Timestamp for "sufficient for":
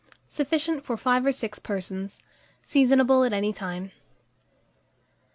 0.29-0.97